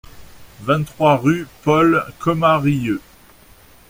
[0.63, 2.99] vingt-trois rue Paul Commarieu